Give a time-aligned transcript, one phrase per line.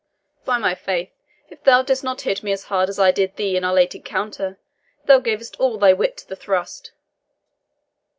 [0.45, 1.11] By my faith,
[1.51, 3.93] if thou didst not hit me as hard as I did thee in our late
[3.93, 4.59] encounter!
[5.05, 6.91] thou gavest all thy wit to the thrust.